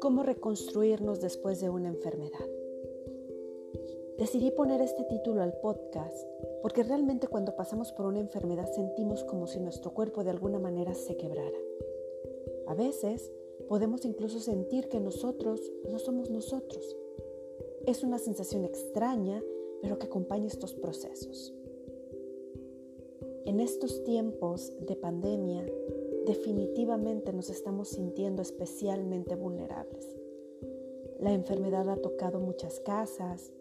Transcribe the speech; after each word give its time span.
¿Cómo 0.00 0.22
reconstruirnos 0.22 1.20
después 1.20 1.60
de 1.60 1.68
una 1.68 1.88
enfermedad? 1.88 2.38
Decidí 4.18 4.50
poner 4.50 4.80
este 4.80 5.04
título 5.04 5.42
al 5.42 5.52
podcast 5.60 6.26
porque 6.62 6.82
realmente 6.82 7.28
cuando 7.28 7.54
pasamos 7.56 7.92
por 7.92 8.06
una 8.06 8.20
enfermedad 8.20 8.72
sentimos 8.72 9.24
como 9.24 9.46
si 9.46 9.60
nuestro 9.60 9.92
cuerpo 9.92 10.24
de 10.24 10.30
alguna 10.30 10.58
manera 10.58 10.94
se 10.94 11.16
quebrara. 11.16 11.58
A 12.66 12.74
veces 12.74 13.30
podemos 13.68 14.04
incluso 14.06 14.40
sentir 14.40 14.88
que 14.88 15.00
nosotros 15.00 15.60
no 15.90 15.98
somos 15.98 16.30
nosotros. 16.30 16.96
Es 17.86 18.02
una 18.02 18.18
sensación 18.18 18.64
extraña, 18.64 19.42
pero 19.82 19.98
que 19.98 20.06
acompaña 20.06 20.46
estos 20.46 20.74
procesos. 20.74 21.54
En 23.46 23.58
estos 23.58 24.04
tiempos 24.04 24.72
de 24.80 24.96
pandemia, 24.96 25.64
definitivamente 26.26 27.32
nos 27.32 27.48
estamos 27.48 27.88
sintiendo 27.88 28.42
especialmente 28.42 29.34
vulnerables. 29.34 30.06
La 31.18 31.32
enfermedad 31.32 31.88
ha 31.88 31.96
tocado 31.96 32.38
muchas 32.38 32.80
casas, 32.80 33.52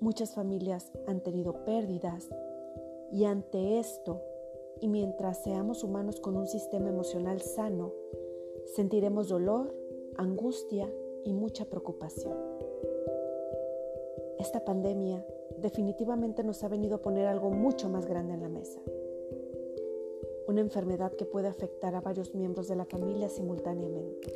muchas 0.00 0.34
familias 0.34 0.92
han 1.06 1.22
tenido 1.22 1.64
pérdidas 1.64 2.28
y 3.10 3.24
ante 3.24 3.78
esto, 3.78 4.20
y 4.80 4.88
mientras 4.88 5.42
seamos 5.42 5.82
humanos 5.82 6.20
con 6.20 6.36
un 6.36 6.46
sistema 6.46 6.90
emocional 6.90 7.40
sano, 7.40 7.92
sentiremos 8.74 9.28
dolor, 9.28 9.74
angustia 10.16 10.92
y 11.24 11.32
mucha 11.32 11.64
preocupación. 11.64 12.36
Esta 14.38 14.64
pandemia 14.64 15.24
definitivamente 15.64 16.44
nos 16.44 16.62
ha 16.62 16.68
venido 16.68 16.96
a 16.96 17.00
poner 17.00 17.26
algo 17.26 17.48
mucho 17.50 17.88
más 17.88 18.04
grande 18.04 18.34
en 18.34 18.42
la 18.42 18.50
mesa. 18.50 18.82
Una 20.46 20.60
enfermedad 20.60 21.14
que 21.14 21.24
puede 21.24 21.48
afectar 21.48 21.94
a 21.94 22.02
varios 22.02 22.34
miembros 22.34 22.68
de 22.68 22.76
la 22.76 22.84
familia 22.84 23.30
simultáneamente. 23.30 24.30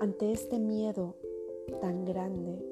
Ante 0.00 0.32
este 0.32 0.58
miedo 0.58 1.16
tan 1.82 2.06
grande, 2.06 2.64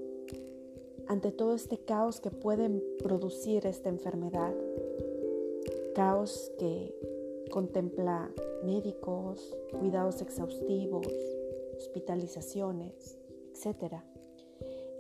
ante 1.07 1.33
todo 1.33 1.55
este 1.55 1.77
caos 1.77 2.19
que 2.23 2.31
puede 2.31 2.71
producir 3.03 3.67
esta 3.67 3.91
enfermedad, 3.91 4.55
caos 5.95 6.51
que 6.59 6.95
contempla 7.51 8.33
médicos, 8.65 9.55
cuidados 9.79 10.23
exhaustivos, 10.23 11.07
hospitalizaciones, 11.77 13.19
etc. 13.55 14.12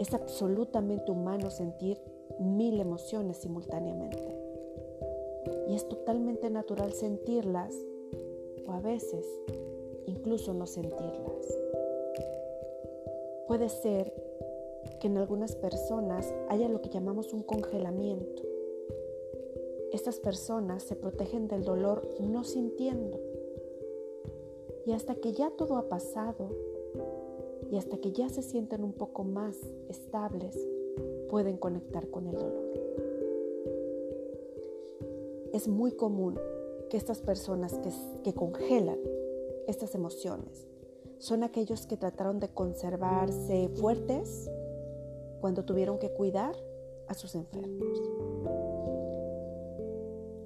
Es 0.02 0.14
absolutamente 0.14 1.12
humano 1.12 1.48
sentir 1.48 1.96
mil 2.40 2.80
emociones 2.80 3.36
simultáneamente. 3.36 4.36
Y 5.68 5.76
es 5.76 5.88
totalmente 5.88 6.50
natural 6.50 6.92
sentirlas 6.92 7.72
o 8.66 8.72
a 8.72 8.80
veces 8.80 9.24
incluso 10.06 10.54
no 10.54 10.66
sentirlas. 10.66 11.56
Puede 13.46 13.68
ser 13.68 14.12
que 14.98 15.06
en 15.06 15.18
algunas 15.18 15.54
personas 15.54 16.34
haya 16.48 16.68
lo 16.68 16.82
que 16.82 16.90
llamamos 16.90 17.32
un 17.32 17.44
congelamiento. 17.44 18.42
Estas 19.92 20.18
personas 20.18 20.82
se 20.82 20.96
protegen 20.96 21.46
del 21.46 21.62
dolor 21.62 22.02
no 22.18 22.42
sintiendo. 22.42 23.20
Y 24.84 24.94
hasta 24.94 25.14
que 25.14 25.30
ya 25.30 25.52
todo 25.52 25.76
ha 25.76 25.88
pasado 25.88 26.71
y 27.72 27.78
hasta 27.78 27.96
que 27.96 28.12
ya 28.12 28.28
se 28.28 28.42
sienten 28.42 28.84
un 28.84 28.92
poco 28.92 29.24
más 29.24 29.56
estables, 29.88 30.54
pueden 31.30 31.56
conectar 31.56 32.06
con 32.10 32.26
el 32.26 32.34
dolor. 32.34 32.70
Es 35.54 35.68
muy 35.68 35.92
común 35.92 36.38
que 36.90 36.98
estas 36.98 37.22
personas 37.22 37.72
que, 37.78 37.90
que 38.24 38.34
congelan 38.34 38.98
estas 39.66 39.94
emociones 39.94 40.66
son 41.16 41.44
aquellos 41.44 41.86
que 41.86 41.96
trataron 41.96 42.40
de 42.40 42.50
conservarse 42.50 43.70
fuertes 43.76 44.50
cuando 45.40 45.64
tuvieron 45.64 45.98
que 45.98 46.12
cuidar 46.12 46.54
a 47.08 47.14
sus 47.14 47.34
enfermos. 47.34 48.02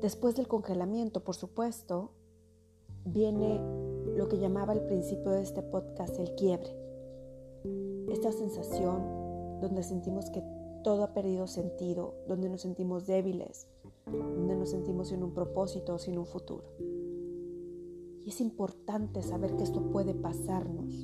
Después 0.01 0.37
del 0.37 0.47
congelamiento, 0.47 1.25
por 1.25 1.35
supuesto, 1.35 2.13
viene 3.05 3.61
lo 4.15 4.29
que 4.29 4.39
llamaba 4.39 4.75
al 4.75 4.87
principio 4.87 5.33
de 5.33 5.43
este 5.43 5.63
podcast 5.63 6.21
el 6.21 6.33
quiebre. 6.37 6.86
Esta 8.11 8.33
sensación 8.33 9.61
donde 9.61 9.83
sentimos 9.83 10.31
que 10.31 10.43
todo 10.83 11.03
ha 11.03 11.13
perdido 11.13 11.47
sentido, 11.47 12.15
donde 12.29 12.49
nos 12.49 12.63
sentimos 12.63 13.07
débiles, 13.07 13.69
donde 14.07 14.55
nos 14.55 14.71
sentimos 14.71 15.09
sin 15.09 15.23
un 15.23 15.35
propósito 15.35 15.95
o 15.95 15.99
sin 15.99 16.19
un 16.19 16.27
futuro. 16.27 16.65
Y 18.25 18.31
es 18.31 18.41
importante 18.41 19.23
saber 19.23 19.57
que 19.57 19.65
esto 19.65 19.91
puede 19.91 20.15
pasarnos. 20.15 20.95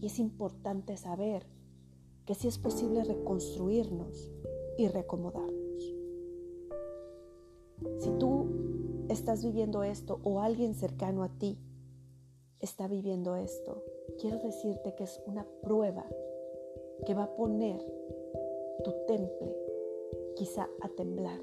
Y 0.00 0.06
es 0.06 0.18
importante 0.18 0.96
saber 0.96 1.46
que 2.24 2.34
sí 2.34 2.48
es 2.48 2.58
posible 2.58 3.04
reconstruirnos 3.04 4.30
y 4.76 4.88
reacomodarnos. 4.88 5.94
Si 7.98 8.10
tú 8.18 8.46
estás 9.08 9.42
viviendo 9.42 9.82
esto 9.82 10.20
o 10.22 10.40
alguien 10.40 10.74
cercano 10.74 11.22
a 11.22 11.28
ti 11.28 11.58
está 12.60 12.88
viviendo 12.88 13.36
esto, 13.36 13.82
quiero 14.16 14.38
decirte 14.38 14.94
que 14.94 15.04
es 15.04 15.20
una 15.26 15.46
prueba 15.62 16.06
que 17.04 17.14
va 17.14 17.24
a 17.24 17.36
poner 17.36 17.80
tu 18.84 18.92
temple 19.06 19.54
quizá 20.36 20.68
a 20.80 20.88
temblar. 20.88 21.40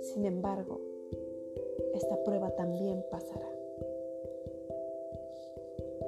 Sin 0.00 0.24
embargo, 0.24 0.80
esta 1.94 2.22
prueba 2.24 2.50
también 2.56 3.04
pasará. 3.10 3.50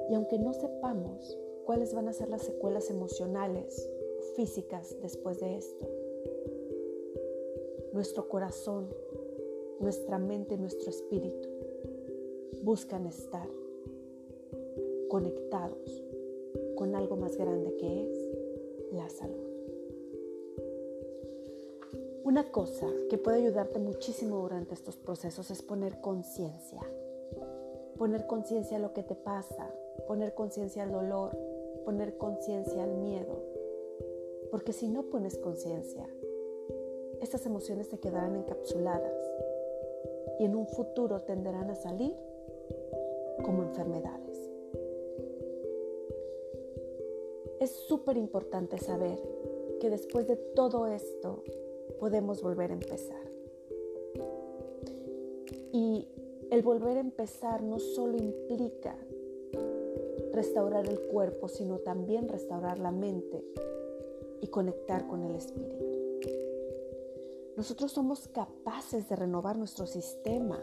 Y 0.09 0.13
aunque 0.15 0.39
no 0.39 0.53
sepamos 0.53 1.37
cuáles 1.65 1.93
van 1.93 2.07
a 2.07 2.13
ser 2.13 2.29
las 2.29 2.43
secuelas 2.43 2.89
emocionales 2.89 3.89
o 4.19 4.21
físicas 4.35 4.95
después 5.01 5.39
de 5.39 5.57
esto. 5.57 5.87
Nuestro 7.91 8.29
corazón, 8.29 8.87
nuestra 9.79 10.17
mente, 10.17 10.57
nuestro 10.57 10.89
espíritu 10.89 11.49
buscan 12.61 13.05
estar 13.05 13.47
conectados 15.09 16.03
con 16.75 16.95
algo 16.95 17.15
más 17.15 17.37
grande 17.37 17.75
que 17.77 18.03
es 18.03 18.29
la 18.91 19.09
salud. 19.09 19.47
Una 22.23 22.51
cosa 22.51 22.87
que 23.09 23.17
puede 23.17 23.37
ayudarte 23.37 23.79
muchísimo 23.79 24.37
durante 24.41 24.73
estos 24.73 24.97
procesos 24.97 25.49
es 25.49 25.61
poner 25.61 26.01
conciencia. 26.01 26.81
Poner 27.97 28.27
conciencia 28.27 28.77
a 28.77 28.81
lo 28.81 28.93
que 28.93 29.01
te 29.01 29.15
pasa, 29.15 29.73
poner 30.07 30.33
conciencia 30.33 30.83
al 30.83 30.91
dolor, 30.91 31.37
poner 31.85 32.17
conciencia 32.17 32.83
al 32.83 32.97
miedo. 32.97 33.41
Porque 34.51 34.73
si 34.73 34.89
no 34.89 35.03
pones 35.03 35.37
conciencia, 35.37 36.05
estas 37.21 37.45
emociones 37.45 37.89
te 37.89 37.97
quedarán 37.97 38.35
encapsuladas 38.35 39.15
y 40.39 40.43
en 40.43 40.55
un 40.55 40.67
futuro 40.67 41.21
tenderán 41.21 41.69
a 41.69 41.75
salir 41.75 42.13
como 43.43 43.63
enfermedades. 43.63 44.26
Es 47.67 47.75
súper 47.89 48.15
importante 48.15 48.77
saber 48.77 49.19
que 49.81 49.89
después 49.89 50.25
de 50.25 50.37
todo 50.37 50.87
esto 50.87 51.43
podemos 51.99 52.41
volver 52.41 52.71
a 52.71 52.75
empezar. 52.75 53.29
Y 55.73 56.07
el 56.49 56.61
volver 56.61 56.95
a 56.95 57.01
empezar 57.01 57.63
no 57.63 57.77
solo 57.79 58.15
implica 58.15 58.95
restaurar 60.31 60.87
el 60.87 60.97
cuerpo, 61.09 61.49
sino 61.49 61.79
también 61.79 62.29
restaurar 62.29 62.79
la 62.79 62.91
mente 62.91 63.43
y 64.39 64.47
conectar 64.47 65.05
con 65.05 65.25
el 65.25 65.35
espíritu. 65.35 65.83
Nosotros 67.57 67.91
somos 67.91 68.29
capaces 68.29 69.09
de 69.09 69.17
renovar 69.17 69.57
nuestro 69.57 69.87
sistema 69.87 70.57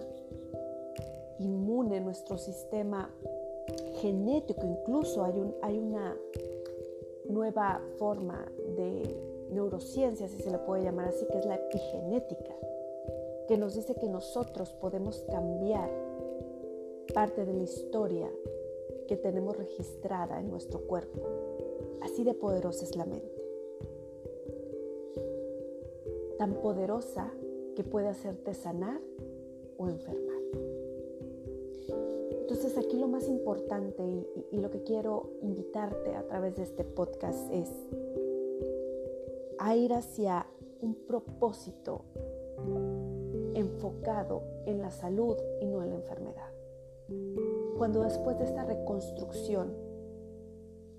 inmune, 1.38 2.00
nuestro 2.00 2.38
sistema 2.38 3.14
genético, 3.96 4.66
incluso 4.66 5.22
hay, 5.22 5.38
un, 5.38 5.54
hay 5.60 5.78
una 5.78 6.16
nueva 7.28 7.80
forma 7.98 8.50
de 8.76 9.02
neurociencia, 9.50 10.28
si 10.28 10.38
se 10.38 10.50
le 10.50 10.58
puede 10.58 10.84
llamar 10.84 11.08
así, 11.08 11.26
que 11.26 11.38
es 11.38 11.46
la 11.46 11.56
epigenética, 11.56 12.54
que 13.48 13.56
nos 13.56 13.74
dice 13.74 13.94
que 13.94 14.08
nosotros 14.08 14.72
podemos 14.72 15.24
cambiar 15.30 15.90
parte 17.12 17.44
de 17.44 17.52
la 17.52 17.62
historia 17.62 18.30
que 19.06 19.16
tenemos 19.16 19.56
registrada 19.56 20.40
en 20.40 20.50
nuestro 20.50 20.80
cuerpo. 20.86 21.20
Así 22.00 22.24
de 22.24 22.34
poderosa 22.34 22.84
es 22.84 22.96
la 22.96 23.04
mente. 23.04 23.42
Tan 26.38 26.54
poderosa 26.54 27.32
que 27.76 27.84
puede 27.84 28.08
hacerte 28.08 28.54
sanar 28.54 29.00
o 29.76 29.88
enfermar. 29.88 30.33
Entonces 32.64 32.82
aquí 32.86 32.96
lo 32.98 33.08
más 33.08 33.28
importante 33.28 34.02
y, 34.50 34.56
lo 34.56 34.70
que 34.70 34.82
quiero 34.84 35.32
invitarte 35.42 36.14
a 36.14 36.26
través 36.26 36.56
de 36.56 36.62
este 36.62 36.82
podcast 36.82 37.52
es 37.52 37.68
a 39.58 39.76
ir 39.76 39.92
hacia 39.92 40.46
un 40.80 40.94
propósito 40.94 42.06
enfocado 43.52 44.44
en 44.64 44.80
la 44.80 44.90
salud 44.90 45.36
y 45.60 45.66
no 45.66 45.82
en 45.82 45.90
la 45.90 45.96
enfermedad. 45.96 46.48
Cuando 47.76 48.00
después 48.00 48.38
de 48.38 48.46
esta 48.46 48.64
reconstrucción 48.64 49.74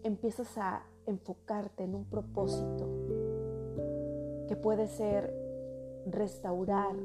empiezas 0.04 0.56
a 0.60 0.86
enfocarte 1.08 1.84
en 1.84 1.96
un 1.96 2.06
propósito 2.06 2.88
que 4.48 4.56
puede 4.56 4.86
ser 4.86 5.34
restaurar 6.06 6.96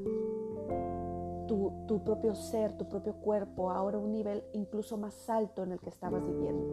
tu, 1.87 2.05
propio 2.05 2.37
ser, 2.37 2.77
tu 2.77 2.89
propio 2.89 3.15
cuerpo, 3.15 3.73
ahora 3.73 3.99
un 3.99 4.13
nivel 4.13 4.45
incluso 4.53 4.97
más 4.97 5.29
alto 5.29 5.65
en 5.65 5.73
el 5.73 5.81
que 5.81 5.89
estabas 5.89 6.25
viviendo. 6.25 6.65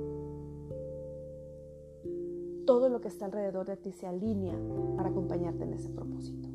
Todo 2.68 2.88
lo 2.90 3.02
que 3.02 3.08
está 3.08 3.26
alrededor 3.26 3.66
de 3.66 3.78
ti 3.78 3.92
se 3.92 4.06
alinea 4.06 4.60
para 4.96 5.10
acompañarte 5.10 5.64
en 5.64 5.74
ese 5.74 5.90
propósito. 5.90 6.50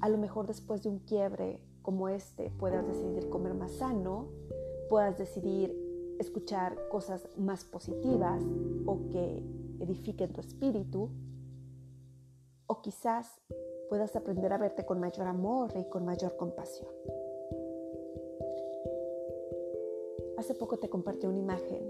A 0.00 0.10
lo 0.10 0.18
mejor 0.18 0.46
después 0.46 0.82
de 0.82 0.90
un 0.90 0.98
quiebre 0.98 1.60
como 1.80 2.10
este 2.10 2.50
puedas 2.50 2.86
decidir 2.86 3.30
comer 3.30 3.54
más 3.54 3.72
sano, 3.72 4.26
puedas 4.90 5.16
decidir 5.16 5.74
escuchar 6.18 6.76
cosas 6.90 7.26
más 7.38 7.64
positivas 7.64 8.42
o 8.84 9.08
que 9.08 9.42
edifiquen 9.78 10.30
tu 10.34 10.40
espíritu, 10.42 11.08
o 12.66 12.82
quizás 12.82 13.40
puedas 13.88 14.14
aprender 14.14 14.52
a 14.52 14.58
verte 14.58 14.84
con 14.84 15.00
mayor 15.00 15.26
amor 15.26 15.72
y 15.76 15.88
con 15.88 16.04
mayor 16.04 16.36
compasión. 16.36 16.90
Hace 20.40 20.54
poco 20.54 20.78
te 20.78 20.88
compartí 20.88 21.26
una 21.26 21.38
imagen 21.38 21.82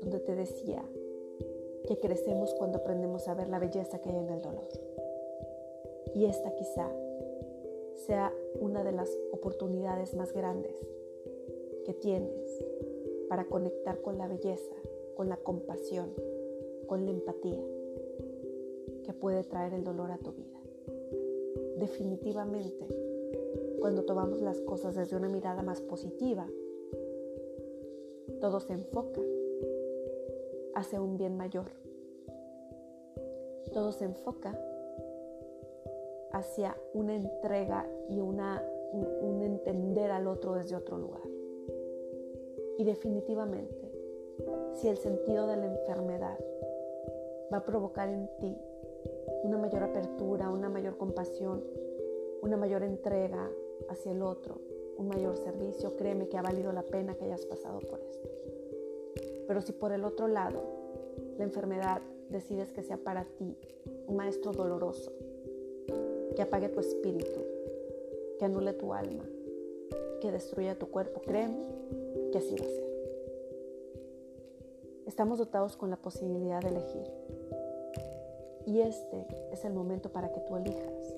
donde 0.00 0.20
te 0.20 0.36
decía 0.36 0.80
que 1.88 1.98
crecemos 1.98 2.54
cuando 2.54 2.78
aprendemos 2.78 3.26
a 3.26 3.34
ver 3.34 3.48
la 3.48 3.58
belleza 3.58 4.00
que 4.00 4.10
hay 4.10 4.16
en 4.16 4.28
el 4.28 4.40
dolor. 4.40 4.68
Y 6.14 6.26
esta 6.26 6.54
quizá 6.54 6.88
sea 8.06 8.32
una 8.60 8.84
de 8.84 8.92
las 8.92 9.10
oportunidades 9.32 10.14
más 10.14 10.32
grandes 10.32 10.72
que 11.84 11.94
tienes 11.94 12.64
para 13.28 13.46
conectar 13.46 14.02
con 14.02 14.18
la 14.18 14.28
belleza, 14.28 14.76
con 15.16 15.28
la 15.28 15.38
compasión, 15.38 16.12
con 16.86 17.06
la 17.06 17.10
empatía 17.10 17.64
que 19.02 19.12
puede 19.14 19.42
traer 19.42 19.74
el 19.74 19.82
dolor 19.82 20.12
a 20.12 20.18
tu 20.18 20.30
vida. 20.30 20.60
Definitivamente, 21.78 22.86
cuando 23.80 24.04
tomamos 24.04 24.42
las 24.42 24.60
cosas 24.60 24.94
desde 24.94 25.16
una 25.16 25.28
mirada 25.28 25.62
más 25.62 25.80
positiva, 25.80 26.46
todo 28.40 28.60
se 28.60 28.72
enfoca 28.72 29.20
hacia 30.74 31.00
un 31.00 31.16
bien 31.16 31.36
mayor. 31.36 31.66
Todo 33.72 33.92
se 33.92 34.04
enfoca 34.04 34.58
hacia 36.32 36.76
una 36.94 37.16
entrega 37.16 37.86
y 38.08 38.20
una, 38.20 38.62
un, 38.92 39.42
entender 39.42 40.10
al 40.10 40.26
otro 40.26 40.54
desde 40.54 40.76
otro 40.76 40.98
lugar. 40.98 41.22
Y 42.78 42.84
definitivamente, 42.84 43.92
si 44.74 44.88
el 44.88 44.96
sentido 44.98 45.46
de 45.46 45.56
la 45.56 45.66
enfermedad 45.66 46.38
va 47.52 47.58
a 47.58 47.64
provocar 47.64 48.08
en 48.08 48.28
ti 48.38 48.56
una 49.42 49.58
mayor 49.58 49.82
apertura, 49.82 50.50
una 50.50 50.68
mayor 50.68 50.96
compasión, 50.96 51.64
una 52.42 52.56
mayor 52.56 52.82
entrega 52.82 53.50
hacia 53.88 54.12
el 54.12 54.22
otro, 54.22 54.60
un 54.98 55.08
mayor 55.08 55.36
servicio, 55.36 55.96
créeme 55.96 56.28
que 56.28 56.36
ha 56.36 56.42
valido 56.42 56.72
la 56.72 56.82
pena 56.82 57.14
que 57.14 57.24
hayas 57.24 57.46
pasado 57.46 57.80
por 57.80 58.00
esto. 58.00 58.28
Pero 59.46 59.62
si 59.62 59.72
por 59.72 59.92
el 59.92 60.04
otro 60.04 60.28
lado 60.28 60.60
la 61.38 61.44
enfermedad 61.44 62.02
decides 62.28 62.72
que 62.72 62.82
sea 62.82 62.98
para 62.98 63.24
ti 63.24 63.56
un 64.06 64.16
maestro 64.16 64.52
doloroso, 64.52 65.12
que 66.36 66.42
apague 66.42 66.68
tu 66.68 66.80
espíritu, 66.80 67.40
que 68.38 68.44
anule 68.44 68.72
tu 68.74 68.92
alma, 68.92 69.24
que 70.20 70.30
destruya 70.30 70.78
tu 70.78 70.88
cuerpo. 70.88 71.20
Créeme 71.20 71.64
que 72.32 72.38
así 72.38 72.56
va 72.56 72.66
a 72.66 72.68
ser. 72.68 72.88
Estamos 75.06 75.38
dotados 75.38 75.76
con 75.76 75.90
la 75.90 75.96
posibilidad 75.96 76.60
de 76.60 76.68
elegir. 76.68 77.10
Y 78.66 78.80
este 78.80 79.26
es 79.52 79.64
el 79.64 79.72
momento 79.72 80.10
para 80.10 80.30
que 80.30 80.40
tú 80.40 80.56
elijas 80.56 81.14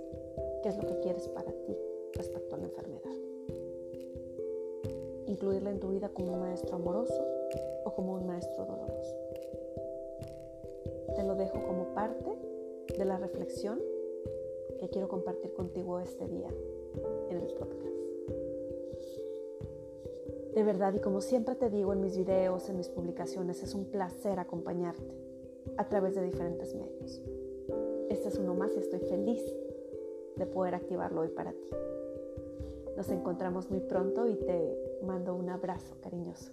qué 0.62 0.68
es 0.68 0.76
lo 0.76 0.86
que 0.86 1.00
quieres 1.00 1.26
para 1.28 1.50
ti 1.50 1.76
respecto 2.14 2.54
a 2.54 2.58
la 2.58 2.64
enfermedad. 2.64 3.29
Incluirla 5.30 5.70
en 5.70 5.78
tu 5.78 5.90
vida 5.90 6.08
como 6.08 6.32
un 6.32 6.40
maestro 6.40 6.74
amoroso 6.74 7.24
o 7.84 7.94
como 7.94 8.14
un 8.14 8.26
maestro 8.26 8.64
doloroso. 8.64 9.16
Te 11.14 11.22
lo 11.22 11.36
dejo 11.36 11.62
como 11.62 11.94
parte 11.94 12.36
de 12.98 13.04
la 13.04 13.16
reflexión 13.16 13.80
que 14.80 14.88
quiero 14.88 15.06
compartir 15.06 15.52
contigo 15.52 16.00
este 16.00 16.26
día 16.26 16.48
en 17.28 17.36
el 17.36 17.46
podcast. 17.54 17.80
De 20.52 20.64
verdad, 20.64 20.94
y 20.94 20.98
como 20.98 21.20
siempre 21.20 21.54
te 21.54 21.70
digo 21.70 21.92
en 21.92 22.00
mis 22.00 22.16
videos, 22.16 22.68
en 22.68 22.76
mis 22.76 22.88
publicaciones, 22.88 23.62
es 23.62 23.72
un 23.72 23.84
placer 23.84 24.40
acompañarte 24.40 25.14
a 25.76 25.88
través 25.88 26.16
de 26.16 26.22
diferentes 26.22 26.74
medios. 26.74 27.22
Este 28.08 28.30
es 28.30 28.36
uno 28.36 28.54
más 28.54 28.74
y 28.74 28.80
estoy 28.80 28.98
feliz 28.98 29.42
de 30.34 30.46
poder 30.46 30.74
activarlo 30.74 31.20
hoy 31.20 31.28
para 31.28 31.52
ti. 31.52 31.68
Nos 32.96 33.08
encontramos 33.10 33.70
muy 33.70 33.80
pronto 33.80 34.26
y 34.26 34.34
te 34.34 34.89
mando 35.02 35.34
un 35.34 35.48
abrazo 35.50 36.00
cariñoso. 36.00 36.52